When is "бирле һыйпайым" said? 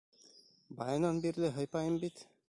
1.27-1.99